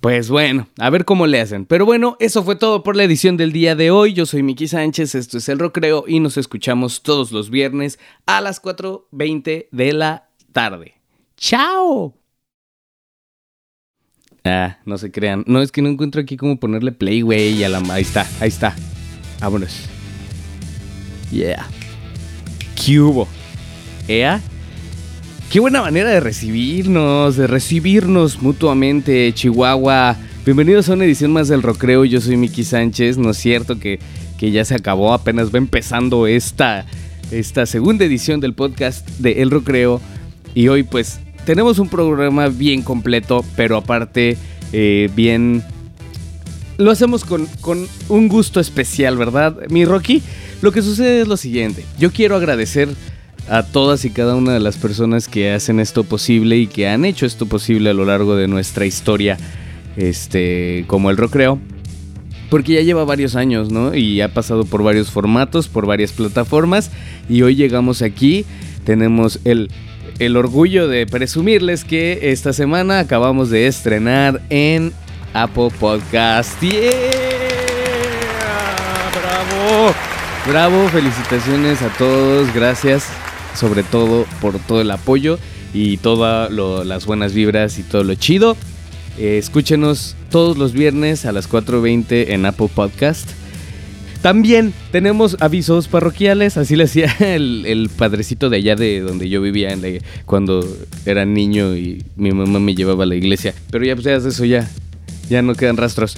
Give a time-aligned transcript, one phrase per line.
[0.00, 1.66] Pues bueno, a ver cómo le hacen.
[1.66, 4.14] Pero bueno, eso fue todo por la edición del día de hoy.
[4.14, 8.40] Yo soy Miki Sánchez, esto es El Rocreo y nos escuchamos todos los viernes a
[8.40, 10.94] las 4.20 de la tarde.
[11.36, 12.14] ¡Chao!
[14.42, 15.44] Ah, no se crean.
[15.46, 17.62] No, es que no encuentro aquí cómo ponerle play, güey.
[17.62, 18.74] Ahí está, ahí está.
[19.38, 19.86] Vámonos.
[21.30, 21.66] Yeah.
[22.74, 23.28] ¿Qué hubo?
[24.08, 24.40] ¿Ea?
[25.50, 30.16] Qué buena manera de recibirnos, de recibirnos mutuamente, Chihuahua.
[30.44, 32.04] Bienvenidos a una edición más del Rocreo.
[32.04, 33.18] Yo soy Miki Sánchez.
[33.18, 33.98] No es cierto que,
[34.38, 36.86] que ya se acabó, apenas va empezando esta,
[37.32, 40.00] esta segunda edición del podcast de El Rocreo.
[40.54, 44.36] Y hoy, pues, tenemos un programa bien completo, pero aparte,
[44.72, 45.64] eh, bien.
[46.78, 50.22] Lo hacemos con, con un gusto especial, ¿verdad, mi Rocky?
[50.62, 51.84] Lo que sucede es lo siguiente.
[51.98, 52.88] Yo quiero agradecer
[53.48, 57.04] a todas y cada una de las personas que hacen esto posible y que han
[57.04, 59.38] hecho esto posible a lo largo de nuestra historia,
[59.96, 61.58] este, como el Rocreo.
[62.48, 63.94] Porque ya lleva varios años, ¿no?
[63.94, 66.90] Y ha pasado por varios formatos, por varias plataformas.
[67.28, 68.44] Y hoy llegamos aquí.
[68.84, 69.70] Tenemos el,
[70.18, 74.92] el orgullo de presumirles que esta semana acabamos de estrenar en
[75.32, 76.60] Apple Podcast.
[79.22, 79.94] ¡Bravo!
[80.48, 83.06] Bravo, felicitaciones a todos, gracias
[83.54, 85.38] sobre todo por todo el apoyo
[85.72, 88.56] y todas las buenas vibras y todo lo chido.
[89.18, 93.28] Eh, escúchenos todos los viernes a las 4.20 en Apple Podcast.
[94.22, 99.76] También tenemos avisos parroquiales, así le hacía el, padrecito de allá de donde yo vivía
[100.26, 100.66] cuando
[101.06, 103.54] era niño y mi mamá me llevaba a la iglesia.
[103.70, 104.70] Pero ya pues ya eso ya,
[105.28, 106.16] ya no quedan rastros.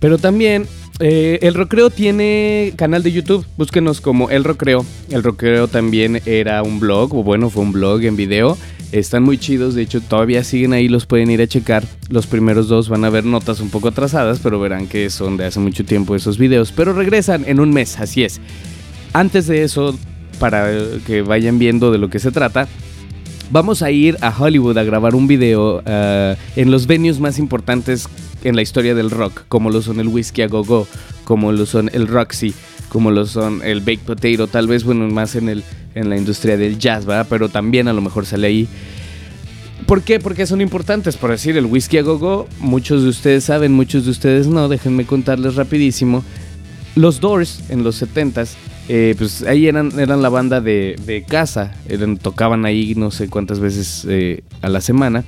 [0.00, 0.66] Pero también
[1.00, 4.84] eh, el Rocreo tiene canal de YouTube, búsquenos como El Rocreo.
[5.10, 8.56] El Rocreo también era un blog, o bueno, fue un blog en video.
[8.92, 11.84] Están muy chidos, de hecho todavía siguen ahí, los pueden ir a checar.
[12.08, 15.46] Los primeros dos van a ver notas un poco atrasadas, pero verán que son de
[15.46, 16.72] hace mucho tiempo esos videos.
[16.72, 18.40] Pero regresan en un mes, así es.
[19.12, 19.96] Antes de eso,
[20.38, 20.70] para
[21.06, 22.68] que vayan viendo de lo que se trata,
[23.50, 28.08] vamos a ir a Hollywood a grabar un video eh, en los venues más importantes
[28.42, 30.86] en la historia del rock, como lo son el Whiskey a Go Go,
[31.24, 32.54] como lo son el Roxy,
[32.88, 36.56] como lo son el Baked Potato, tal vez bueno más en el en la industria
[36.56, 37.26] del jazz, ¿verdad?
[37.28, 38.68] Pero también a lo mejor sale ahí.
[39.86, 40.20] ¿Por qué?
[40.20, 41.16] Porque son importantes.
[41.16, 44.68] Por decir, el Whiskey a Go Go, muchos de ustedes saben, muchos de ustedes no.
[44.68, 46.22] Déjenme contarles rapidísimo.
[46.94, 48.50] Los Doors en los 70s,
[48.92, 51.72] eh, pues ahí eran, eran la banda de, casa.
[51.88, 55.22] Eran, tocaban ahí no sé cuántas veces eh, a la semana.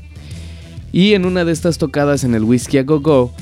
[0.90, 3.32] Y en una de estas tocadas en el Whiskey a Go Go,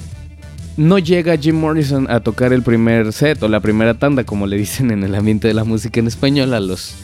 [0.76, 4.59] no llega Jim Morrison a tocar el primer set o la primera tanda, como le
[4.59, 6.97] dicen en el ambiente de la música en español, a los,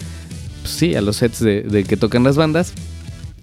[0.60, 2.75] pues sí, a los sets de, que tocan las bandas.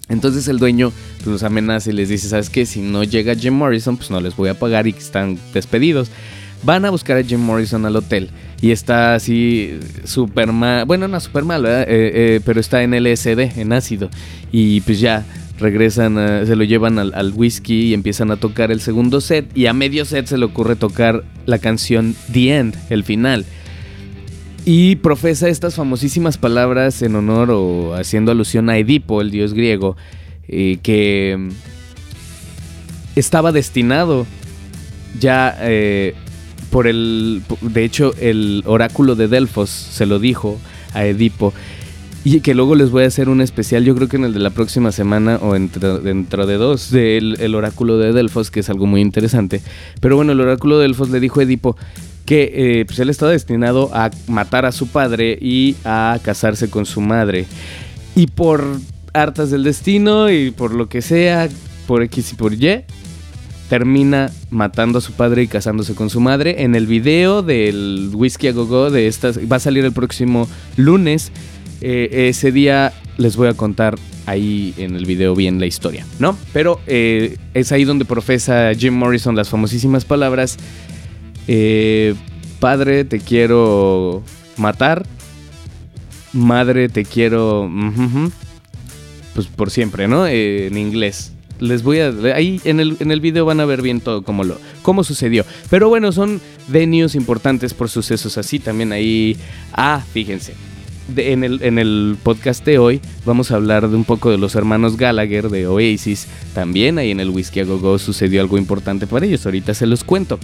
[0.08, 2.64] Entonces el dueño pues, los amenaza y les dice, ¿sabes qué?
[2.64, 6.12] Si no llega Jim Morrison, pues no les voy a pagar y están despedidos.
[6.64, 8.30] Van a buscar a Jim Morrison al hotel
[8.60, 13.58] y está así súper mal, bueno, no súper mal, eh, eh, pero está en LSD,
[13.58, 14.08] en ácido.
[14.50, 15.26] Y pues ya
[15.58, 16.14] regresan,
[16.46, 20.04] se lo llevan al, whisky y empiezan a tocar el segundo set y a medio
[20.04, 23.44] set se le ocurre tocar la canción The End, el final.
[24.66, 29.96] Y profesa estas famosísimas palabras en honor o haciendo alusión a Edipo, el dios griego,
[30.48, 31.48] eh, que mm,
[33.14, 34.26] estaba destinado
[35.20, 36.14] ya eh,
[36.74, 37.40] por el...
[37.60, 40.58] De hecho, el oráculo de Delfos se lo dijo
[40.92, 41.54] a Edipo
[42.24, 44.40] y que luego les voy a hacer un especial, yo creo que en el de
[44.40, 48.86] la próxima semana o dentro de dos, del el oráculo de Delfos, que es algo
[48.86, 49.62] muy interesante.
[50.00, 51.76] Pero bueno, el oráculo de Delfos le dijo a Edipo
[52.26, 56.86] que eh, pues él estaba destinado a matar a su padre y a casarse con
[56.86, 57.46] su madre.
[58.16, 58.64] Y por
[59.12, 61.48] hartas del destino y por lo que sea,
[61.86, 62.82] por X y por Y,
[63.74, 66.62] termina matando a su padre y casándose con su madre.
[66.62, 71.32] En el video del Whisky a Go de estas, va a salir el próximo lunes.
[71.80, 73.96] Eh, ese día les voy a contar
[74.26, 76.38] ahí en el video bien la historia, ¿no?
[76.52, 80.56] Pero eh, es ahí donde profesa Jim Morrison las famosísimas palabras,
[81.48, 82.14] eh,
[82.60, 84.22] padre te quiero
[84.56, 85.04] matar,
[86.32, 87.68] madre te quiero...
[89.34, 90.28] pues por siempre, ¿no?
[90.28, 91.33] en inglés.
[91.68, 92.12] Les voy a...
[92.34, 95.44] Ahí en el, en el video van a ver bien todo cómo, lo, cómo sucedió.
[95.70, 98.58] Pero bueno, son venues importantes por sucesos así.
[98.58, 99.36] También ahí...
[99.72, 100.54] Ah, fíjense
[101.16, 104.54] en, el, en el podcast de hoy vamos a hablar de un poco de los
[104.54, 106.26] hermanos Gallagher de Oasis.
[106.54, 109.44] También ahí en el Whiskey a Go Go sucedió algo importante para ellos.
[109.44, 110.38] Ahorita se los cuento.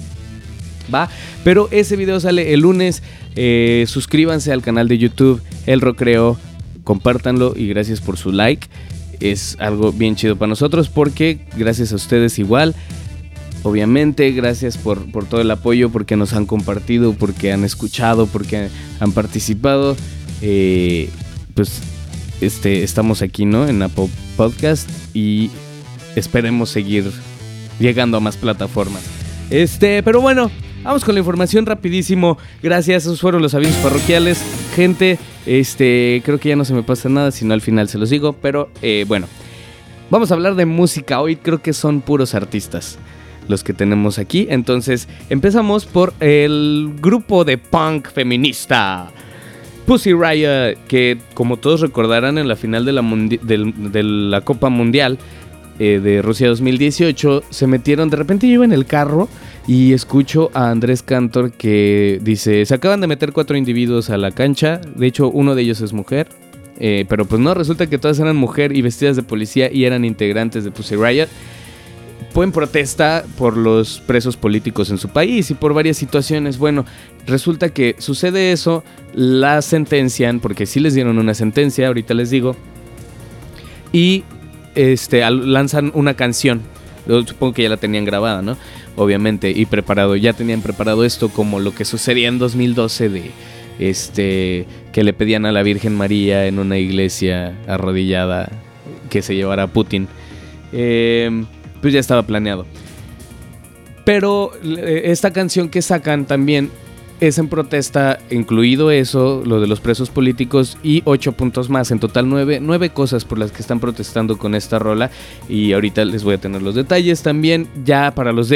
[0.92, 1.08] Va,
[1.44, 3.02] pero ese video sale el lunes.
[3.36, 6.38] Eh, suscríbanse al canal de YouTube El Rocreo.
[6.84, 8.66] Compártanlo y gracias por su like.
[9.20, 12.74] Es algo bien chido para nosotros porque gracias a ustedes igual
[13.62, 18.68] obviamente, gracias por, por, todo el apoyo, porque nos han compartido, porque han escuchado, porque
[19.00, 19.96] han participado.
[20.42, 21.10] Eh,
[21.54, 21.80] pues
[22.40, 23.68] este, estamos aquí, ¿no?
[23.68, 25.50] En Apple Podcast y
[26.16, 27.10] esperemos seguir
[27.78, 29.02] llegando a más plataformas.
[29.50, 30.50] Este, pero bueno,
[30.82, 32.38] vamos con la información rapidísimo.
[32.62, 34.42] Gracias, esos fueron los avisos parroquiales.
[34.74, 38.10] Gente, este, creo que ya no se me pasa nada, sino al final se los
[38.10, 39.26] digo, pero eh, bueno.
[40.10, 41.20] Vamos a hablar de música.
[41.20, 42.98] Hoy creo que son puros artistas
[43.46, 44.46] los que tenemos aquí.
[44.50, 49.10] Entonces, empezamos por el grupo de punk feminista.
[49.86, 55.18] Pussy Riot, que como todos recordarán en la final de la, de la Copa Mundial
[55.82, 59.30] eh, de Rusia 2018, se metieron, de repente yo iba en el carro
[59.66, 64.30] y escucho a Andrés Cantor que dice, se acaban de meter cuatro individuos a la
[64.30, 66.28] cancha, de hecho uno de ellos es mujer,
[66.78, 70.04] eh, pero pues no, resulta que todas eran mujer y vestidas de policía y eran
[70.04, 71.28] integrantes de Pussy Riot.
[72.34, 76.58] Pueden protesta por los presos políticos en su país y por varias situaciones.
[76.58, 76.84] Bueno,
[77.26, 78.84] resulta que sucede eso,
[79.14, 82.54] la sentencian, porque sí les dieron una sentencia, ahorita les digo,
[83.94, 84.24] y
[84.74, 86.62] este, lanzan una canción.
[87.26, 88.56] Supongo que ya la tenían grabada, ¿no?
[88.96, 90.16] Obviamente, y preparado.
[90.16, 93.30] Ya tenían preparado esto como lo que sucedía en 2012 de
[93.78, 98.50] este, que le pedían a la Virgen María en una iglesia arrodillada
[99.08, 100.06] que se llevara a Putin.
[100.72, 101.46] Em,
[101.80, 102.66] pues ya estaba planeado.
[104.04, 106.70] Pero eh, esta canción que sacan también
[107.20, 111.90] es en protesta, incluido eso, lo de los presos políticos y ocho puntos más.
[111.90, 115.10] En total nueve, nueve cosas por las que están protestando con esta rola.
[115.48, 117.68] Y ahorita les voy a tener los detalles también.
[117.84, 118.48] Ya para los,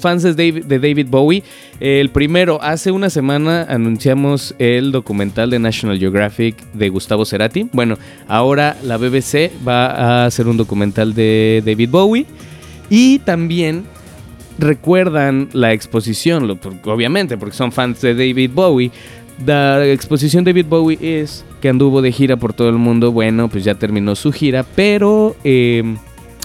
[0.00, 1.44] fans de David, de David Bowie,
[1.78, 7.68] el primero, hace una semana anunciamos el documental de National Geographic de Gustavo Cerati.
[7.72, 12.26] Bueno, ahora la BBC va a hacer un documental de David Bowie.
[12.90, 13.84] Y también
[14.58, 18.90] recuerdan la exposición, obviamente, porque son fans de David Bowie.
[19.46, 23.12] La exposición David Bowie es que anduvo de gira por todo el mundo.
[23.12, 25.96] Bueno, pues ya terminó su gira, pero em,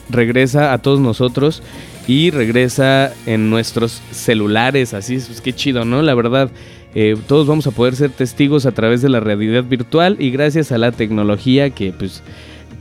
[0.09, 1.63] regresa a todos nosotros
[2.07, 4.93] y regresa en nuestros celulares.
[4.93, 6.03] Así es, pues qué chido, ¿no?
[6.03, 6.51] La verdad,
[6.93, 10.71] eh, todos vamos a poder ser testigos a través de la realidad virtual y gracias
[10.71, 12.21] a la tecnología que, pues,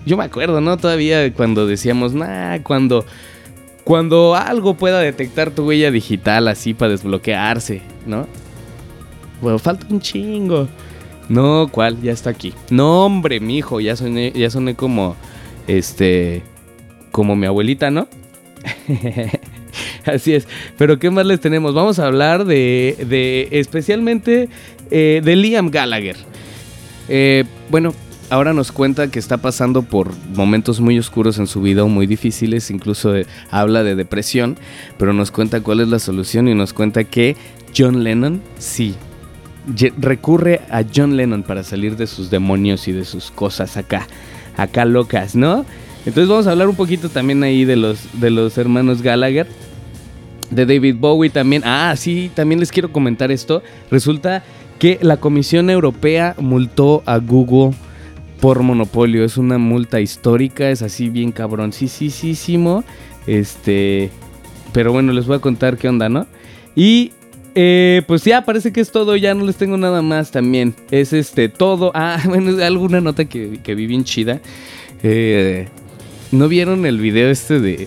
[0.05, 0.77] yo me acuerdo, ¿no?
[0.77, 3.07] Todavía cuando decíamos, nah, cuando
[3.85, 8.27] cuando algo pueda detectar tu huella digital así para desbloquearse, ¿no?
[9.41, 10.69] Bueno, falta un chingo.
[11.29, 12.01] No, ¿cuál?
[12.01, 12.55] Ya está aquí.
[12.71, 15.17] No, hombre, mijo, ya soné, ya soné como,
[15.67, 16.43] este,
[17.11, 18.09] como mi abuelita, ¿no?
[20.05, 20.47] Así es.
[20.77, 21.75] Pero ¿qué más les tenemos?
[21.75, 24.49] Vamos a hablar de, de especialmente
[24.91, 26.17] eh, de Liam Gallagher.
[27.09, 27.95] Eh, bueno,
[28.33, 32.07] ahora nos cuenta que está pasando por momentos muy oscuros en su vida o muy
[32.07, 33.13] difíciles, incluso
[33.51, 34.57] habla de depresión,
[34.97, 37.37] pero nos cuenta cuál es la solución y nos cuenta que
[37.77, 38.95] John Lennon, sí,
[39.99, 44.09] recurre a John Lennon para salir de sus demonios y de sus cosas acá,
[44.57, 45.67] acá locas, ¿no?
[46.07, 49.47] Entonces vamos a hablar un poquito también ahí de los, de los hermanos Gallagher.
[50.51, 51.63] De David Bowie también.
[51.65, 53.63] Ah, sí, también les quiero comentar esto.
[53.91, 54.43] Resulta
[54.79, 57.75] que la Comisión Europea multó a Google
[58.43, 59.25] por monopolio.
[59.25, 62.83] Es una multa histórica, es así bien cabroncísimo.
[63.29, 64.11] Este,
[64.73, 66.27] pero bueno, les voy a contar qué onda, ¿no?
[66.75, 67.13] Y
[67.55, 70.75] eh, pues ya parece que es todo, ya no les tengo nada más también.
[70.91, 71.93] Es este todo.
[71.95, 74.41] Ah, bueno, alguna nota que, que vi bien chida.
[75.05, 75.69] Eh,
[76.33, 77.87] ¿No vieron el video este de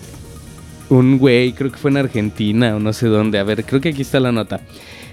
[0.88, 1.52] un güey?
[1.52, 3.38] Creo que fue en Argentina o no sé dónde.
[3.38, 4.62] A ver, creo que aquí está la nota.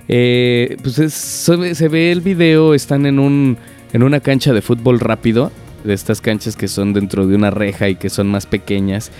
[0.07, 3.57] Eh, pues se ve el video, están en un
[3.93, 5.51] en una cancha de fútbol rápido,
[5.83, 9.11] de estas canchas que son dentro de una reja y que son más pequeñas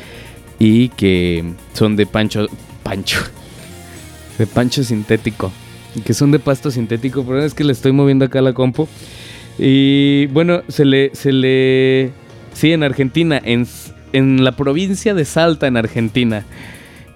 [0.60, 2.48] y que son de pancho,
[2.82, 3.20] pancho,
[4.38, 5.52] de pancho sintético,
[6.04, 8.88] que son de pasto sintético, pero es que le estoy moviendo acá la compu.
[9.60, 12.12] Y bueno, se le, se le,
[12.54, 13.68] sí, en Argentina, en,
[14.12, 16.44] en la provincia de Salta, en Argentina,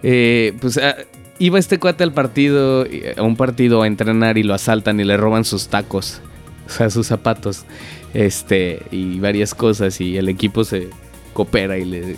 [0.04, 0.96] eh, pues ah,
[1.40, 2.86] iba este cuate al partido,
[3.16, 6.22] a un partido a entrenar y lo asaltan y le roban sus tacos
[6.68, 7.66] o sea, sus zapatos,
[8.14, 10.90] este, y varias cosas, y el equipo se
[11.34, 12.16] coopera y le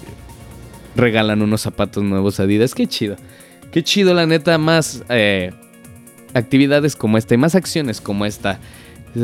[0.95, 2.73] regalan unos zapatos nuevos a Adidas.
[2.73, 3.15] Qué chido,
[3.71, 5.51] qué chido, la neta, más eh,
[6.33, 8.59] actividades como esta y más acciones como esta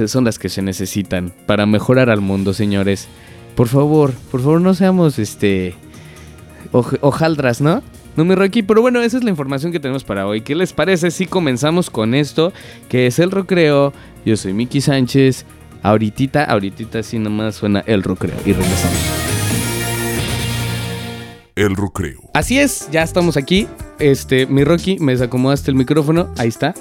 [0.07, 3.07] son las que se necesitan para mejorar al mundo, señores.
[3.55, 5.75] Por favor, por favor, no seamos este
[6.71, 7.83] hojaldras, ¿no?
[8.15, 10.41] No me Rocky, pero bueno, esa es la información que tenemos para hoy.
[10.41, 12.53] ¿Qué les parece si comenzamos con esto?
[12.87, 13.91] Que es el recreo.
[14.25, 15.45] Yo soy Miki Sánchez.
[15.83, 18.97] Ahorita, ahorita sí nomás suena el recreo y regresamos.
[21.55, 22.21] El recreo.
[22.33, 23.67] Así es, ya estamos aquí.
[23.99, 26.29] este, mi Rocky, me desacomodaste el micrófono.
[26.37, 26.73] Ahí está.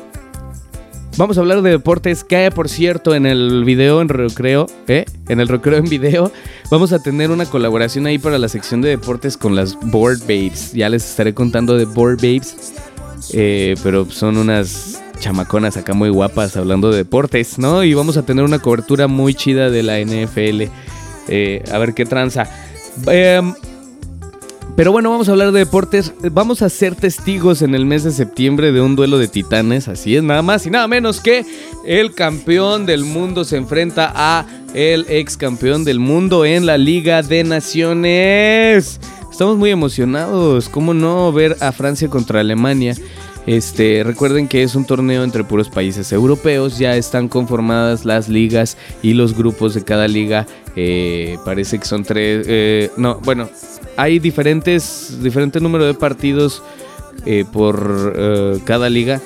[1.16, 2.24] Vamos a hablar de deportes.
[2.24, 5.04] Que por cierto, en el video en recreo, ¿eh?
[5.28, 6.32] En el recreo en video,
[6.70, 10.72] vamos a tener una colaboración ahí para la sección de deportes con las Board Babes.
[10.72, 12.74] Ya les estaré contando de Board Babes.
[13.32, 17.84] Eh, pero son unas chamaconas acá muy guapas hablando de deportes, ¿no?
[17.84, 20.64] Y vamos a tener una cobertura muy chida de la NFL.
[21.28, 22.48] Eh, a ver qué tranza.
[23.06, 23.40] Eh,
[24.76, 26.12] pero bueno, vamos a hablar de deportes.
[26.32, 29.88] Vamos a ser testigos en el mes de septiembre de un duelo de titanes.
[29.88, 31.44] Así es, nada más y nada menos que
[31.86, 37.22] el campeón del mundo se enfrenta a el ex campeón del mundo en la Liga
[37.22, 39.00] de Naciones.
[39.30, 40.68] Estamos muy emocionados.
[40.68, 42.96] ¿Cómo no ver a Francia contra Alemania?
[43.46, 48.78] Este, recuerden que es un torneo entre puros países europeos, ya están conformadas las ligas
[49.02, 50.46] y los grupos de cada liga.
[50.76, 53.50] Eh, parece que son tres, eh, no, bueno,
[53.96, 56.62] hay diferentes, diferente número de partidos
[57.26, 59.20] eh, por cada liga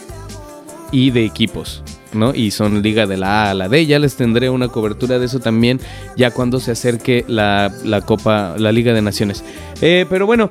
[0.92, 1.82] y de equipos.
[2.14, 2.34] ¿no?
[2.34, 3.84] Y son liga de la A a la D.
[3.84, 5.78] Ya les tendré una cobertura de eso también
[6.16, 9.44] ya cuando se acerque la, la Copa, la Liga de Naciones.
[9.80, 10.50] pero bueno,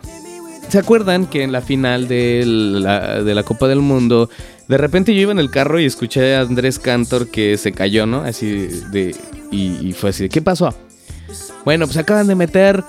[0.69, 4.29] ¿Se acuerdan que en la final de la, Copa del Mundo,
[4.67, 8.05] de repente yo iba en el carro y escuché a Andrés Cantor que se cayó,
[8.05, 8.21] ¿no?
[8.21, 9.15] Así de.
[9.50, 10.75] Y, fue así ¿qué pasó?
[11.63, 12.83] Bueno, pues acaban de meter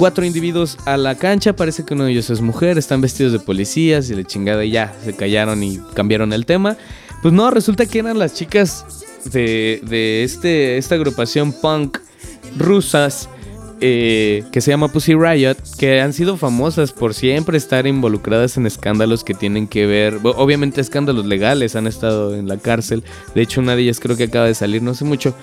[0.00, 1.54] cuatro individuos a la cancha.
[1.54, 4.70] Parece que uno de ellos es mujer, están vestidos de policías y la chingada y
[4.70, 6.78] ya se callaron y cambiaron el tema.
[7.20, 8.86] Pues no, resulta que eran las chicas
[9.26, 11.98] de, de este, esta agrupación punk
[12.56, 13.28] rusas
[13.82, 18.66] eh, que se llama Pussy Riot, que han sido famosas por siempre estar involucradas en
[18.66, 23.04] escándalos que tienen que ver, obviamente escándalos legales, han estado en la cárcel,
[23.34, 25.34] de hecho una de ellas creo que acaba de salir no sé mucho,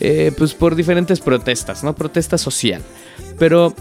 [0.00, 1.94] eh, pues por diferentes protestas, ¿no?
[1.94, 2.82] Protesta social,
[3.38, 3.74] pero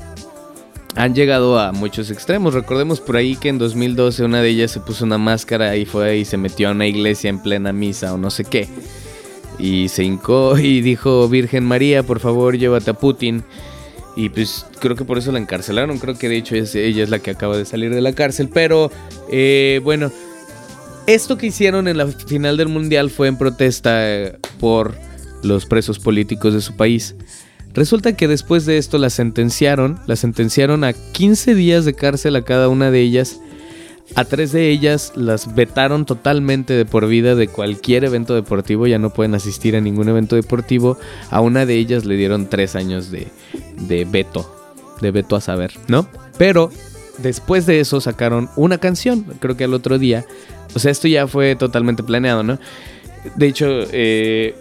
[0.96, 2.56] han llegado a muchos extremos.
[2.56, 6.18] Recordemos por ahí que en 2012 una de ellas se puso una máscara y fue
[6.18, 8.68] y se metió a una iglesia en plena misa o no sé qué.
[9.60, 13.44] Y se hincó y dijo, Virgen María, por favor, llévate a Putin.
[14.16, 16.00] Y pues creo que por eso la encarcelaron.
[16.00, 18.50] Creo que de hecho ella es la que acaba de salir de la cárcel.
[18.52, 18.92] Pero
[19.30, 20.12] eh, bueno,
[21.06, 24.96] esto que hicieron en la final del mundial fue en protesta eh, por
[25.44, 27.16] los presos políticos de su país.
[27.74, 32.44] Resulta que después de esto la sentenciaron, la sentenciaron a 15 días de cárcel a
[32.44, 33.40] cada una de ellas
[34.16, 39.00] a tres de ellas las vetaron totalmente de por vida de cualquier evento deportivo, ya
[39.00, 40.98] no pueden asistir a ningún evento deportivo.
[41.30, 43.28] A una de ellas le dieron tres años de,
[43.82, 44.50] de veto,
[45.02, 46.08] de veto a saber, ¿no?
[46.38, 46.72] Pero
[47.18, 50.26] después de eso sacaron una canción, creo que al otro día.
[50.74, 52.60] O sea, esto ya fue totalmente planeado, ¿no?
[53.36, 54.56] De hecho, eh,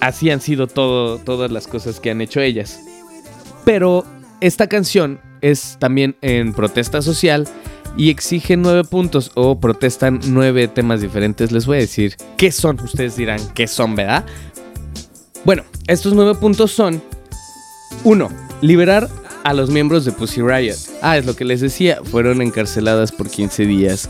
[0.00, 2.80] así han sido todo, todas las cosas que han hecho ellas.
[3.64, 4.04] Pero
[4.40, 7.48] esta canción es también en protesta social
[7.96, 11.52] y exigen nueve puntos o protestan nueve temas diferentes.
[11.52, 12.80] Les voy a decir qué son.
[12.80, 14.24] Ustedes dirán qué son, ¿verdad?
[15.44, 17.02] Bueno, estos nueve puntos son:
[18.02, 19.08] Uno, Liberar
[19.44, 20.76] a los miembros de Pussy Riot.
[21.02, 21.98] Ah, es lo que les decía.
[22.02, 24.08] Fueron encarceladas por 15 días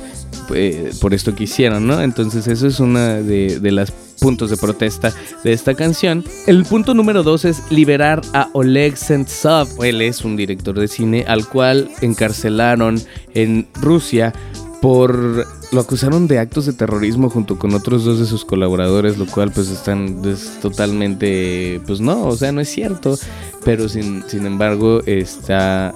[0.55, 2.01] eh, por esto que hicieron, ¿no?
[2.01, 3.91] Entonces, eso es una de las
[4.25, 5.13] puntos de protesta
[5.45, 6.25] de esta canción.
[6.47, 9.85] El punto número dos es liberar a Oleg Sentsov.
[9.85, 12.99] Él es un director de cine al cual encarcelaron
[13.35, 14.33] en Rusia
[14.81, 19.27] por lo acusaron de actos de terrorismo junto con otros dos de sus colaboradores, lo
[19.27, 20.23] cual pues están
[20.63, 23.19] totalmente, pues no, o sea, no es cierto,
[23.63, 25.95] pero sin, sin embargo está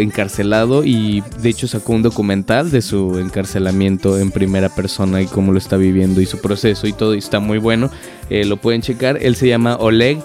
[0.00, 5.52] encarcelado y de hecho sacó un documental de su encarcelamiento en primera persona y cómo
[5.52, 7.90] lo está viviendo y su proceso y todo y está muy bueno.
[8.28, 9.18] Eh, lo pueden checar.
[9.20, 10.18] Él se llama Oleg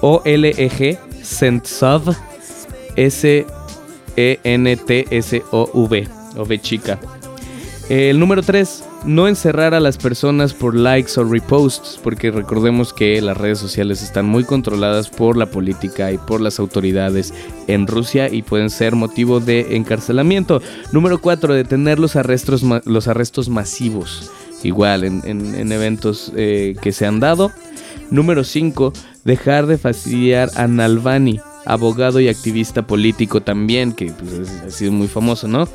[0.00, 2.14] O-L-E-G Sentsov
[2.96, 3.44] S-E-N-T-S-O-V
[6.36, 6.98] o V chica.
[7.88, 13.20] El número 3, no encerrar a las personas por likes o reposts, porque recordemos que
[13.20, 17.34] las redes sociales están muy controladas por la política y por las autoridades
[17.66, 20.62] en Rusia y pueden ser motivo de encarcelamiento.
[20.92, 24.30] Número 4, detener los arrestos, los arrestos masivos,
[24.62, 27.52] igual en, eventos eh, que se han dado.
[28.10, 28.92] Número 5,
[29.24, 35.08] dejar de fastidiar a Nalvani, abogado y activista político también, que pues, ha sido muy
[35.08, 35.68] famoso, ¿no?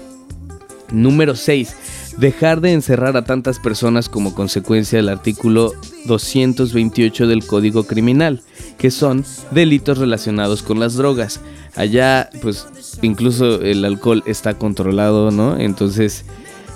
[0.91, 1.75] Número 6
[2.19, 5.73] dejar de encerrar a tantas personas como consecuencia del artículo
[6.05, 8.41] 228 del Código Criminal,
[8.77, 11.39] que son delitos relacionados con las drogas.
[11.75, 12.67] Allá, pues,
[13.01, 15.57] incluso el alcohol está controlado, ¿no?
[15.57, 16.25] Entonces,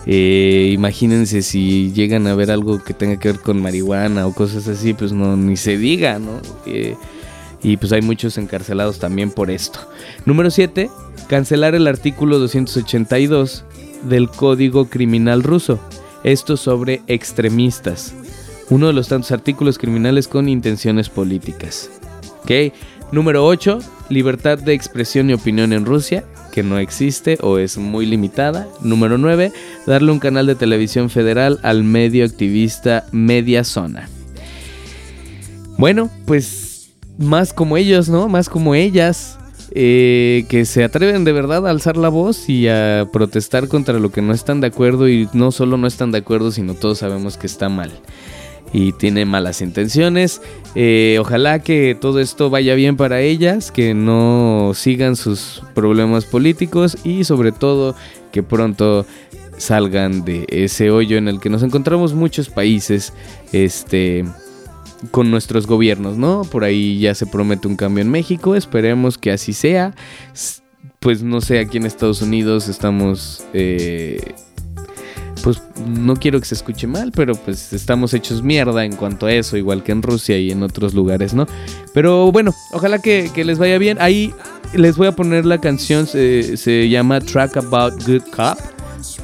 [0.06, 4.68] eh, imagínense si llegan a ver algo que tenga que ver con marihuana o cosas
[4.70, 6.40] así, pues no, ni se diga, ¿no?
[6.66, 6.96] Eh,
[7.62, 9.80] y pues hay muchos encarcelados también por esto.
[10.26, 10.90] Número 7.
[11.28, 13.64] Cancelar el artículo 282
[14.04, 15.80] del Código Criminal ruso.
[16.24, 18.14] Esto sobre extremistas.
[18.70, 21.90] Uno de los tantos artículos criminales con intenciones políticas.
[22.44, 22.74] ¿Ok?
[23.12, 23.80] Número 8.
[24.10, 28.68] Libertad de expresión y opinión en Rusia, que no existe o es muy limitada.
[28.82, 29.52] Número 9.
[29.86, 34.10] Darle un canal de televisión federal al medio activista Media Zona.
[35.78, 38.28] Bueno, pues más como ellos, ¿no?
[38.30, 39.38] Más como ellas.
[39.76, 44.12] Eh, que se atreven de verdad a alzar la voz y a protestar contra lo
[44.12, 47.38] que no están de acuerdo y no solo no están de acuerdo, sino todos sabemos
[47.38, 47.92] que está mal
[48.72, 50.42] y tiene malas intenciones.
[50.76, 56.98] Eh, ojalá que todo esto vaya bien para ellas, que no sigan sus problemas políticos
[57.04, 57.96] y sobre todo
[58.32, 59.06] que pronto
[59.58, 63.14] salgan de ese hoyo en el que nos encontramos muchos países
[63.52, 64.26] este
[65.12, 66.44] con nuestros gobiernos, ¿no?
[66.44, 69.96] Por ahí ya se promete un cambio en México, esperemos que así sea.
[71.00, 73.44] Pues no sé, aquí en Estados Unidos estamos...
[73.54, 74.34] Eh,
[75.44, 79.34] pues no quiero que se escuche mal, pero pues estamos hechos mierda en cuanto a
[79.34, 81.46] eso, igual que en Rusia y en otros lugares, ¿no?
[81.94, 83.98] Pero bueno, ojalá que, les vaya bien.
[84.00, 84.34] Ahí
[84.74, 88.58] les voy a poner la canción, se, llama Track About Good Cop,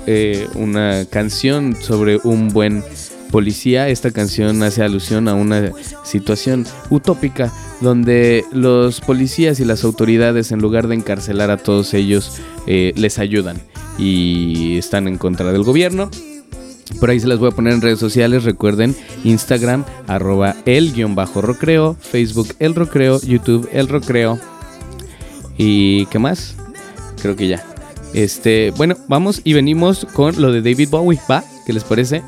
[0.08, 2.84] eh, una canción sobre un buen
[3.30, 3.90] policía.
[3.90, 5.72] Esta canción hace alusión a una
[6.04, 12.42] situación utópica donde los policías y las autoridades, en lugar de encarcelar a todos ellos,
[12.68, 13.62] eh, les ayudan
[13.98, 16.10] y están en contra del gobierno.
[17.00, 18.44] Por ahí se las voy a poner en redes sociales.
[18.44, 24.40] Recuerden, Instagram, arroba el-rocreo, Facebook el rocreo, YouTube el rocreo.
[25.58, 26.56] ¿Y qué más?
[27.22, 27.64] Creo que ya.
[28.14, 31.44] Este, bueno, vamos y venimos con lo de David Bowie, ¿va?
[31.66, 32.24] ¿Qué les parece?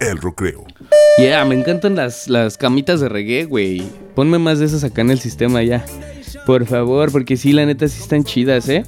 [0.00, 0.64] El Recreo.
[1.18, 3.82] Yeah, me encantan las, las camitas de reggae, güey.
[4.14, 5.84] Ponme más de esas acá en el sistema ya.
[6.44, 8.84] Por favor, porque sí, la neta sí están chidas, ¿eh?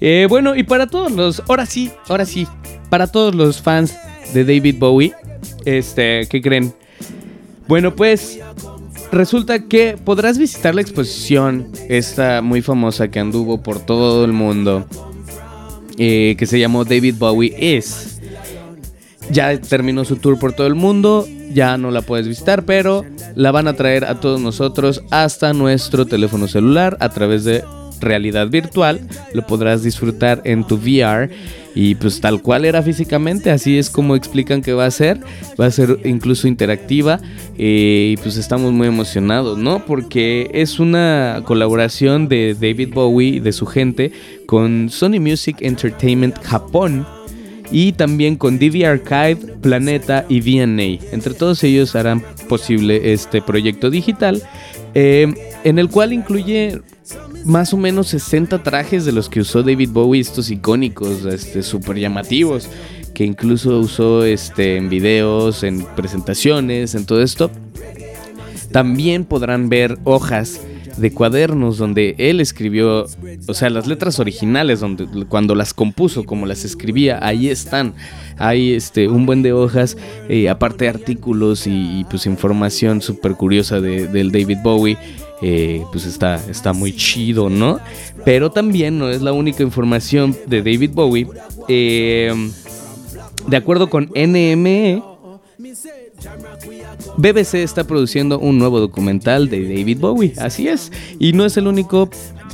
[0.00, 0.26] ¿eh?
[0.28, 1.42] bueno, y para todos los.
[1.48, 2.46] Ahora sí, ahora sí.
[2.88, 3.94] Para todos los fans
[4.32, 5.14] de David Bowie,
[5.64, 6.74] este, ¿qué creen?
[7.68, 8.40] Bueno, pues
[9.12, 14.86] resulta que podrás visitar la exposición, esta muy famosa que anduvo por todo el mundo,
[15.98, 18.09] eh, que se llamó David Bowie Is
[19.30, 23.52] ya terminó su tour por todo el mundo, ya no la puedes visitar, pero la
[23.52, 27.64] van a traer a todos nosotros hasta nuestro teléfono celular a través de
[28.00, 29.00] realidad virtual.
[29.34, 31.30] Lo podrás disfrutar en tu VR
[31.74, 35.20] y pues tal cual era físicamente, así es como explican que va a ser.
[35.60, 37.20] Va a ser incluso interactiva
[37.56, 39.84] eh, y pues estamos muy emocionados, ¿no?
[39.84, 44.12] Porque es una colaboración de David Bowie y de su gente
[44.46, 47.06] con Sony Music Entertainment Japón
[47.70, 51.12] y también con DV Archive, Planeta y VNA.
[51.12, 54.42] Entre todos ellos harán posible este proyecto digital
[54.94, 55.32] eh,
[55.64, 56.80] en el cual incluye
[57.44, 61.98] más o menos 60 trajes de los que usó David Bowie, estos icónicos, este, súper
[61.98, 62.68] llamativos,
[63.14, 67.50] que incluso usó este, en videos, en presentaciones, en todo esto.
[68.72, 70.60] También podrán ver hojas
[71.00, 73.06] de cuadernos donde él escribió,
[73.48, 77.94] o sea, las letras originales, donde cuando las compuso, como las escribía, ahí están.
[78.36, 79.96] Hay este, un buen de hojas,
[80.28, 84.98] eh, aparte artículos y, pues información súper curiosa de, del David Bowie.
[85.42, 87.80] Eh, pues está, está muy chido, ¿no?
[88.26, 91.26] Pero también no es la única información de David Bowie.
[91.66, 92.30] Eh,
[93.46, 95.02] de acuerdo con NME,
[97.20, 101.66] BBC está produciendo un nuevo documental de David Bowie, así es, y no es el
[101.66, 102.08] único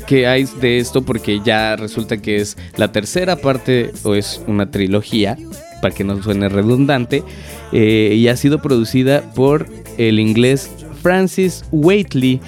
[0.08, 4.68] que hay de esto porque ya resulta que es la tercera parte o es una
[4.72, 5.38] trilogía,
[5.80, 7.22] para que no suene redundante,
[7.70, 10.68] eh, y ha sido producida por el inglés
[11.00, 12.40] Francis Waitley.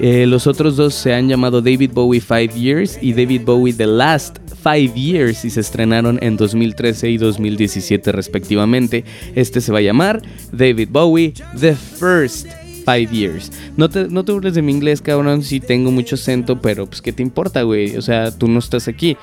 [0.00, 3.86] Eh, los otros dos se han llamado David Bowie Five Years y David Bowie The
[3.86, 9.04] Last Five Years y se estrenaron en 2013 y 2017 respectivamente.
[9.36, 12.48] Este se va a llamar David Bowie The First
[12.84, 13.52] Five Years.
[13.76, 17.00] No te, no te burles de mi inglés, cabrón, si tengo mucho acento, pero pues
[17.00, 17.96] qué te importa, güey.
[17.96, 19.16] O sea, tú no estás aquí,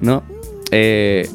[0.00, 0.22] ¿no?
[0.70, 1.28] Eh,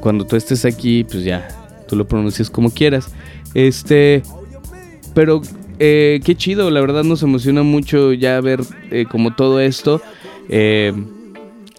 [0.00, 1.48] cuando tú estés aquí, pues ya,
[1.88, 3.08] tú lo pronuncias como quieras.
[3.54, 4.22] Este,
[5.14, 5.40] pero
[5.78, 8.60] eh, qué chido, la verdad nos emociona mucho ya ver
[8.90, 10.02] eh, como todo esto.
[10.50, 10.92] Eh,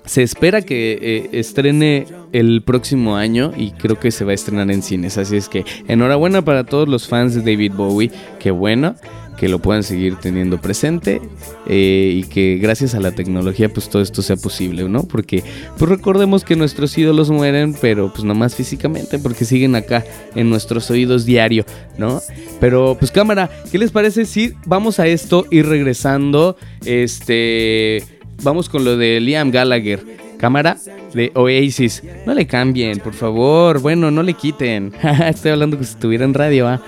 [0.07, 4.71] se espera que eh, estrene el próximo año y creo que se va a estrenar
[4.71, 5.17] en cines.
[5.17, 8.11] Así es que enhorabuena para todos los fans de David Bowie.
[8.39, 8.95] Qué bueno
[9.37, 11.21] que lo puedan seguir teniendo presente
[11.67, 15.03] eh, y que gracias a la tecnología pues todo esto sea posible, ¿no?
[15.03, 15.43] Porque
[15.77, 20.03] pues recordemos que nuestros ídolos mueren, pero pues más físicamente porque siguen acá
[20.35, 21.65] en nuestros oídos diario,
[21.97, 22.21] ¿no?
[22.59, 28.83] Pero pues cámara, ¿qué les parece si vamos a esto y regresando, este vamos con
[28.83, 30.05] lo de Liam Gallagher.
[30.37, 30.77] cámara
[31.13, 32.03] de Oasis.
[32.25, 33.79] No le cambien, por favor.
[33.81, 34.93] Bueno, no le quiten.
[35.27, 36.81] Estoy hablando que si estuviera en radio, ¿ah?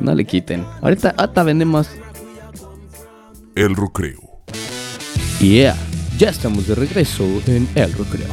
[0.00, 0.64] No le quiten.
[0.82, 1.88] Ahorita, ahorita vendemos.
[3.54, 4.20] El Recreo.
[5.40, 5.76] Yeah,
[6.18, 8.28] ya estamos de regreso en El Recreo.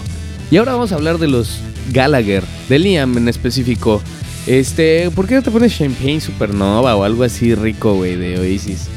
[0.49, 1.61] Y ahora vamos a hablar de los
[1.91, 4.01] Gallagher, de Liam en específico.
[4.47, 8.89] Este, ¿por qué no te pones Champagne Supernova o algo así rico, güey, de Oasis?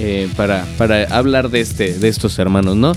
[0.00, 2.92] Eh, para, para hablar de, este, de estos hermanos, ¿no?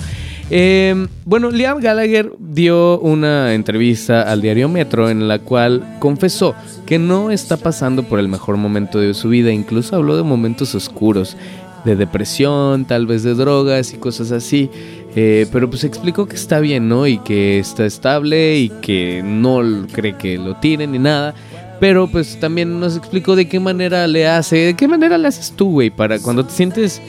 [0.53, 6.53] Eh, bueno, Liam Gallagher dio una entrevista al diario Metro en la cual confesó
[6.85, 10.75] que no está pasando por el mejor momento de su vida, incluso habló de momentos
[10.75, 11.37] oscuros,
[11.85, 14.69] de depresión, tal vez de drogas y cosas así.
[15.15, 17.07] Eh, pero pues explicó que está bien, ¿no?
[17.07, 21.33] Y que está estable y que no cree que lo tiren ni nada.
[21.81, 25.51] Pero pues también nos explicó de qué manera le hace, de qué manera le haces
[25.51, 27.01] tú, güey, para cuando te sientes...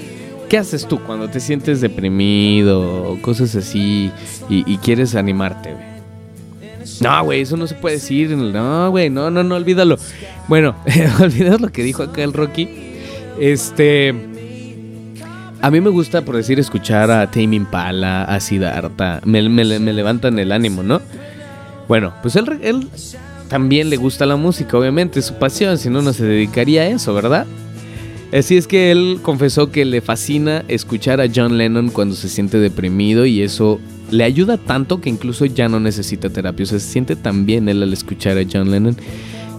[0.49, 4.11] ¿Qué haces tú cuando te sientes deprimido cosas así
[4.49, 5.85] y, quieres animarte, güey?
[7.03, 8.31] No, güey, eso no se puede decir.
[8.31, 9.99] No, güey, no, no, no, olvídalo.
[10.49, 10.75] Bueno,
[11.21, 12.69] olvidas lo que dijo acá el Rocky.
[13.39, 14.15] Este...
[15.61, 19.21] A mí me gusta, por decir, escuchar a Tame Impala, a Siddhartha.
[19.25, 21.01] Me levantan el ánimo, ¿no?
[21.89, 22.89] Bueno, pues él, él
[23.53, 26.87] también le gusta la música, obviamente, es su pasión, si no, no se dedicaría a
[26.87, 27.47] eso, ¿verdad?
[28.33, 32.59] Así es que él confesó que le fascina escuchar a John Lennon cuando se siente
[32.59, 33.79] deprimido y eso
[34.11, 36.65] le ayuda tanto que incluso ya no necesita terapia.
[36.65, 38.97] O sea, se siente tan bien él al escuchar a John Lennon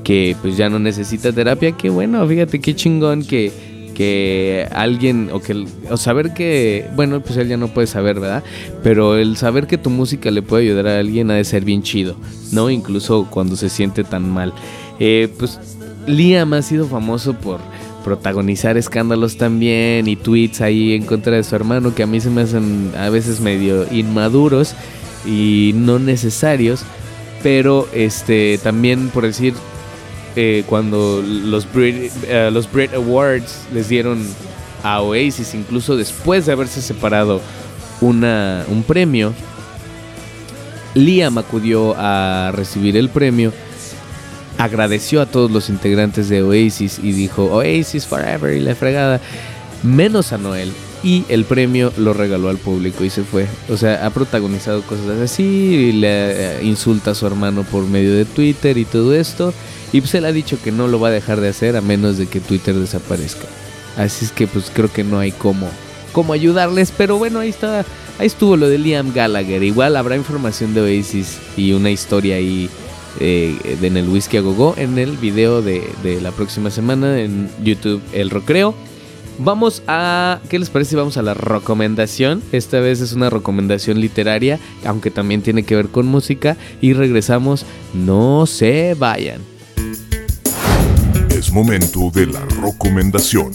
[0.04, 1.74] que pues ya no necesita terapia.
[1.74, 3.52] Que bueno, fíjate qué chingón que
[3.94, 8.44] que alguien o que o saber que bueno pues él ya no puede saber verdad
[8.84, 11.84] pero el saber que tu música le puede ayudar a alguien ha de ser bien
[11.84, 12.16] chido
[12.54, 14.54] no incluso cuando se siente tan mal.
[15.00, 15.60] Eh, pues
[16.08, 17.60] Liam ha sido famoso por
[18.04, 22.30] protagonizar escándalos también y tweets ahí en contra de su hermano que a mí se
[22.30, 24.76] me hacen a veces medio inmaduros
[25.26, 26.84] y no necesarios
[27.42, 29.54] pero este también por decir
[30.36, 34.26] eh, cuando los Brit, eh, los Brit Awards les dieron
[34.84, 37.42] a Oasis, incluso después de haberse separado
[38.02, 39.34] una, un premio,
[40.96, 43.52] Liam acudió a recibir el premio,
[44.58, 49.20] agradeció a todos los integrantes de Oasis y dijo Oasis Forever y la fregada,
[49.84, 50.72] menos a Noel.
[51.04, 53.46] Y el premio lo regaló al público y se fue.
[53.68, 58.24] O sea, ha protagonizado cosas así, le eh, insulta a su hermano por medio de
[58.24, 59.54] Twitter y todo esto.
[59.94, 62.26] Y pues ha dicho que no lo va a dejar de hacer a menos de
[62.26, 63.46] que Twitter desaparezca.
[63.96, 65.70] Así es que pues creo que no hay cómo,
[66.12, 66.92] cómo ayudarles.
[66.98, 67.86] Pero bueno, ahí está.
[68.18, 69.62] Ahí estuvo lo de Liam Gallagher.
[69.62, 72.72] Igual habrá información de Oasis y una historia ahí
[73.20, 77.50] eh, en el Whisky a Gogo en el video de, de, la próxima semana en
[77.64, 78.74] YouTube El Rocreo.
[79.38, 80.40] Vamos a.
[80.50, 80.96] ¿Qué les parece?
[80.96, 82.42] Vamos a la recomendación.
[82.52, 86.58] Esta vez es una recomendación literaria, aunque también tiene que ver con música.
[86.82, 87.64] Y regresamos.
[87.94, 89.53] No se vayan
[91.52, 93.52] momento de la recomendación.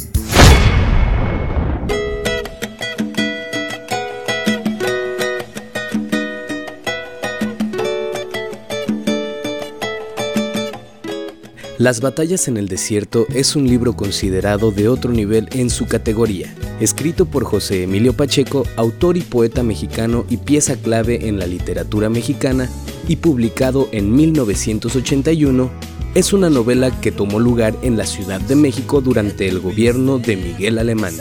[11.79, 16.53] Las batallas en el desierto es un libro considerado de otro nivel en su categoría,
[16.81, 22.11] escrito por José Emilio Pacheco, autor y poeta mexicano y pieza clave en la literatura
[22.11, 22.69] mexicana,
[23.07, 25.71] y publicado en 1981
[26.15, 30.37] es una novela que tomó lugar en la Ciudad de México durante el gobierno de
[30.37, 31.15] Miguel Alemán.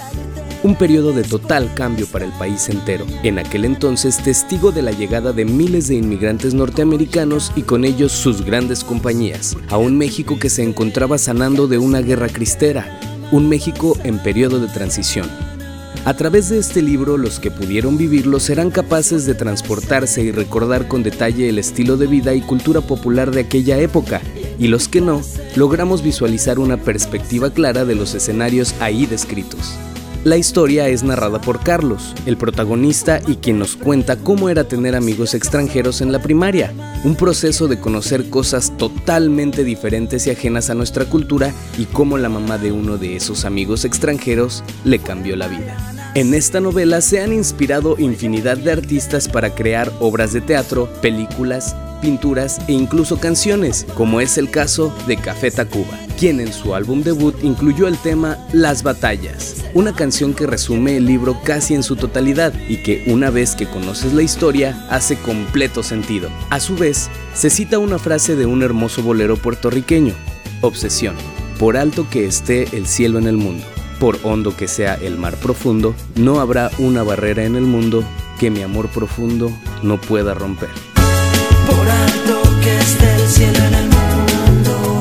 [0.63, 4.91] Un periodo de total cambio para el país entero, en aquel entonces testigo de la
[4.91, 10.39] llegada de miles de inmigrantes norteamericanos y con ellos sus grandes compañías, a un México
[10.39, 12.99] que se encontraba sanando de una guerra cristera,
[13.31, 15.29] un México en periodo de transición,
[16.07, 20.87] a través de este libro, los que pudieron vivirlo serán capaces de transportarse y recordar
[20.87, 24.21] con detalle el estilo de vida y cultura popular de aquella época,
[24.59, 25.21] y los que no,
[25.55, 29.77] logramos visualizar una perspectiva clara de los escenarios ahí descritos.
[30.23, 34.95] La historia es narrada por Carlos, el protagonista y quien nos cuenta cómo era tener
[34.95, 36.73] amigos extranjeros en la primaria,
[37.05, 42.27] un proceso de conocer cosas totalmente diferentes y ajenas a nuestra cultura y cómo la
[42.27, 45.93] mamá de uno de esos amigos extranjeros le cambió la vida.
[46.13, 51.75] En esta novela se han inspirado infinidad de artistas para crear obras de teatro, películas,
[51.99, 57.03] pinturas e incluso canciones, como es el caso de Café Tacuba, quien en su álbum
[57.03, 61.95] debut incluyó el tema Las Batallas, una canción que resume el libro casi en su
[61.95, 66.29] totalidad y que una vez que conoces la historia hace completo sentido.
[66.49, 70.13] A su vez, se cita una frase de un hermoso bolero puertorriqueño,
[70.61, 71.15] Obsesión,
[71.59, 73.63] por alto que esté el cielo en el mundo.
[73.99, 78.03] Por hondo que sea el mar profundo, no habrá una barrera en el mundo
[78.39, 80.69] que mi amor profundo no pueda romper.
[81.67, 84.99] Por alto que esté el cielo en el mundo,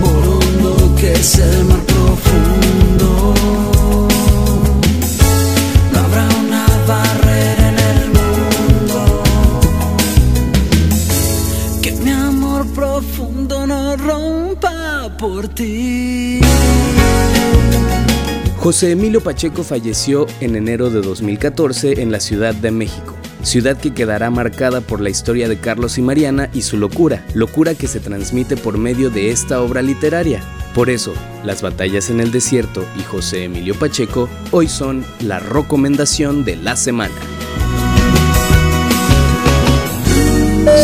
[0.00, 3.34] por hondo que es el mar profundo,
[5.92, 9.22] no habrá una barrera en el mundo.
[11.82, 16.40] Que mi amor profundo no rompa por ti.
[18.58, 23.92] José Emilio Pacheco falleció en enero de 2014 en la Ciudad de México, ciudad que
[23.92, 28.00] quedará marcada por la historia de Carlos y Mariana y su locura, locura que se
[28.00, 30.42] transmite por medio de esta obra literaria.
[30.74, 31.12] Por eso,
[31.44, 36.76] Las batallas en el desierto y José Emilio Pacheco hoy son la recomendación de la
[36.76, 37.14] semana.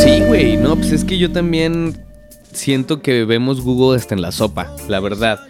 [0.03, 2.05] Sí, güey, no, pues es que yo también
[2.53, 5.41] siento que vemos Google hasta en la sopa, la verdad.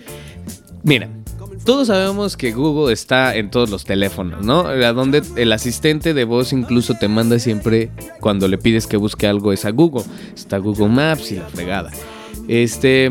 [0.82, 1.08] Mira,
[1.64, 4.66] todos sabemos que Google está en todos los teléfonos, ¿no?
[4.66, 7.90] A donde el asistente de voz incluso te manda siempre
[8.20, 10.04] cuando le pides que busque algo es a Google.
[10.34, 11.90] Está Google Maps y la fregada.
[12.48, 13.10] Este.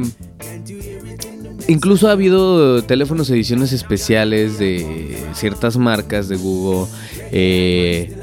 [1.69, 6.89] Incluso ha habido teléfonos ediciones especiales de ciertas marcas de Google.
[7.31, 8.15] Eh,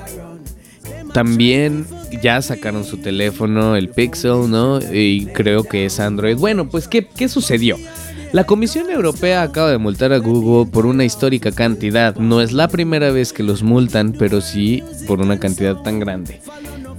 [1.12, 1.86] también
[2.22, 4.80] ya sacaron su teléfono, el Pixel, ¿no?
[4.80, 6.36] Y creo que es Android.
[6.36, 7.76] Bueno, pues, ¿qué, qué sucedió?
[8.34, 12.16] La Comisión Europea acaba de multar a Google por una histórica cantidad.
[12.16, 16.40] No es la primera vez que los multan, pero sí por una cantidad tan grande.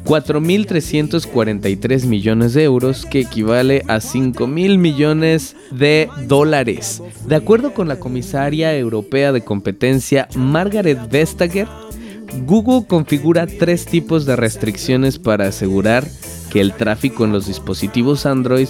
[0.06, 7.04] 4.343 millones de euros, que equivale a 5.000 millones de dólares.
[7.28, 11.68] De acuerdo con la comisaria europea de competencia Margaret Vestager,
[12.46, 16.08] Google configura tres tipos de restricciones para asegurar
[16.50, 18.70] que el tráfico en los dispositivos Android,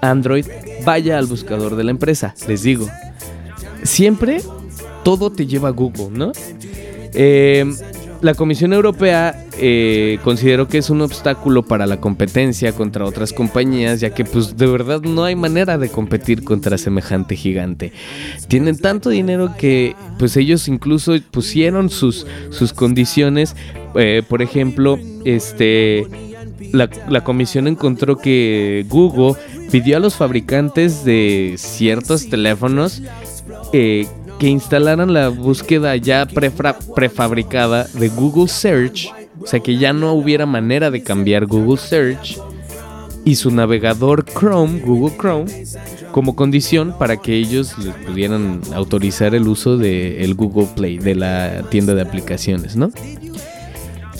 [0.00, 0.46] Android
[0.84, 2.34] vaya al buscador de la empresa.
[2.48, 2.88] Les digo,
[3.82, 4.40] siempre
[5.02, 6.32] todo te lleva a Google, ¿no?
[7.14, 7.64] Eh,
[8.22, 10.18] la Comisión Europea eh,
[10.70, 15.02] que es un obstáculo para la competencia contra otras compañías, ya que pues de verdad
[15.02, 17.92] no hay manera de competir contra semejante gigante.
[18.48, 23.56] Tienen tanto dinero que pues ellos incluso pusieron sus, sus condiciones,
[23.94, 26.06] eh, por ejemplo, este...
[26.72, 29.38] La, comisión encontró que Google
[29.70, 33.02] pidió a los fabricantes de ciertos teléfonos
[33.72, 34.06] eh,
[34.38, 39.08] que instalaran la búsqueda ya prefabricada de Google Search,
[39.40, 42.38] o sea que ya no hubiera manera de cambiar Google Search
[43.24, 45.64] y su navegador Chrome, Google Chrome,
[46.10, 51.62] como condición para que ellos les pudieran autorizar el uso del Google Play, de la
[51.70, 52.90] tienda de aplicaciones, ¿no?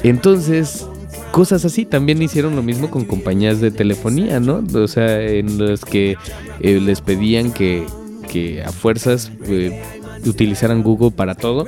[0.02, 0.86] Entonces,
[1.32, 4.62] cosas así también hicieron lo mismo con compañías de telefonía, ¿no?
[4.74, 6.16] O sea, en los que
[6.60, 7.84] eh, les pedían que,
[8.30, 9.82] que a fuerzas eh,
[10.24, 11.66] utilizaran Google para todo.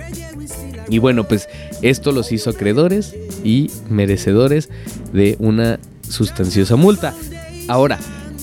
[0.89, 1.49] Y bueno, pues
[1.83, 4.69] esto los hizo acreedores y merecedores
[5.13, 7.15] de una sustanciosa multa.
[7.67, 7.99] Ahora,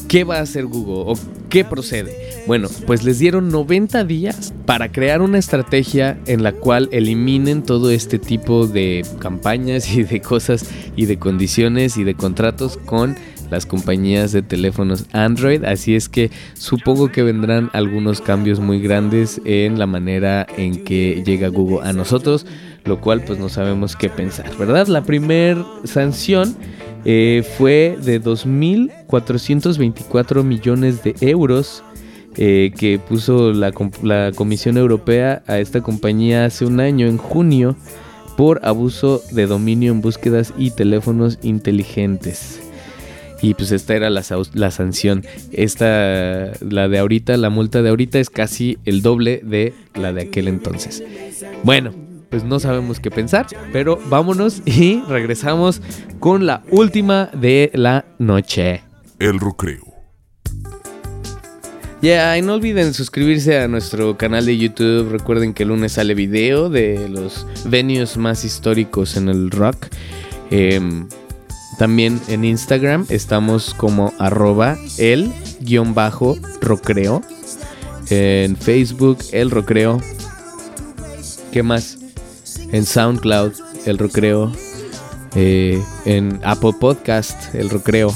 [0.08, 1.14] ¿qué va a hacer Google
[1.52, 2.16] qué procede?
[2.48, 7.92] Bueno, pues les dieron 90 días para crear una estrategia en la cual eliminen todo
[7.92, 13.16] este tipo de campañas y de cosas y de condiciones y de contratos con
[13.52, 15.66] las compañías de teléfonos Android.
[15.66, 21.22] Así es que supongo que vendrán algunos cambios muy grandes en la manera en que
[21.26, 22.46] llega Google a nosotros,
[22.86, 24.88] lo cual pues no sabemos qué pensar, ¿verdad?
[24.88, 26.56] La primera sanción
[27.06, 31.84] eh, fue de 2.424 millones de euros.
[32.38, 37.18] eh, que puso la, com- la Comisión Europea a esta compañía hace un año, en
[37.18, 37.76] junio,
[38.38, 42.62] por abuso de dominio en búsquedas y teléfonos inteligentes.
[43.42, 45.26] Y pues esta era la, la sanción.
[45.52, 50.22] Esta, la de ahorita, la multa de ahorita es casi el doble de la de
[50.22, 51.04] aquel entonces.
[51.64, 51.92] Bueno,
[52.32, 55.82] pues no sabemos qué pensar, pero vámonos y regresamos
[56.20, 58.82] con la última de la noche.
[59.20, 59.92] El Recreo.
[62.02, 65.12] Ya, y no olviden suscribirse a nuestro canal de YouTube.
[65.12, 69.86] Recuerden que el lunes sale video de los venues más históricos en el rock.
[70.50, 71.08] Em,
[71.78, 77.22] también en Instagram estamos como arroba el guion bajo rocreo.
[78.10, 80.02] En Facebook el rocreo.
[81.52, 82.01] ¿Qué más?
[82.72, 83.54] En SoundCloud
[83.86, 84.52] el rocreo.
[85.36, 88.16] Eh, en Apple Podcast el rocreo.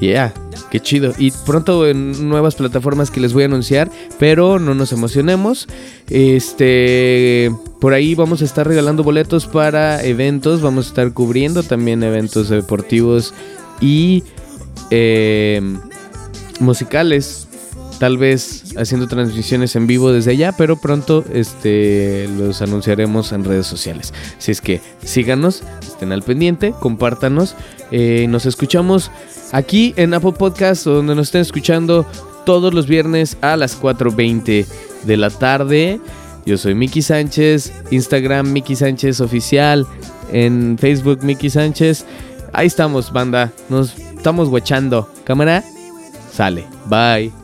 [0.00, 0.32] Yeah,
[0.70, 1.12] qué chido.
[1.18, 5.68] Y pronto en nuevas plataformas que les voy a anunciar, pero no nos emocionemos.
[6.08, 12.02] Este, por ahí vamos a estar regalando boletos para eventos, vamos a estar cubriendo también
[12.02, 13.34] eventos deportivos
[13.80, 14.24] y
[14.90, 15.60] eh,
[16.60, 17.46] musicales.
[18.00, 23.66] Tal vez haciendo transmisiones en vivo desde allá, pero pronto este, los anunciaremos en redes
[23.66, 24.14] sociales.
[24.38, 27.54] Así es que síganos, estén al pendiente, compártanos.
[27.90, 29.10] Eh, nos escuchamos
[29.52, 32.06] aquí en Apple Podcast, donde nos estén escuchando
[32.46, 34.64] todos los viernes a las 4.20
[35.04, 36.00] de la tarde.
[36.46, 39.86] Yo soy Miki Sánchez, Instagram Miki Sánchez Oficial,
[40.32, 42.06] en Facebook Miki Sánchez.
[42.54, 43.52] Ahí estamos, banda.
[43.68, 45.12] Nos estamos guachando.
[45.24, 45.62] Cámara,
[46.32, 46.64] sale.
[46.86, 47.39] Bye.